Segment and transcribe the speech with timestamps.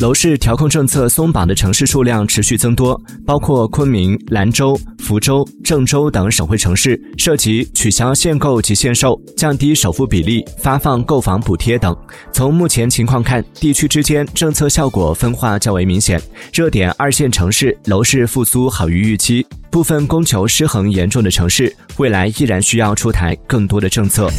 [0.00, 11.94] 楼市调控政策松绑的城市数量持续增多包括昆明兰州福州郑州等省会城市涉及取消限购及限售降低首付比例发放购房补贴等。
[12.32, 16.18] 从目前情况看地区之间政策效果分化较为明显
[16.50, 24.30] 热点二线城市楼市复苏好于预期部分供求失衡严重的城市未来依然需要出台更多的政策。